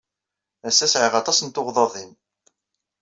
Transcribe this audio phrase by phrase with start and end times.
[0.67, 2.11] Ass-a sɛiɣ aṭas n tuɣdaḍin.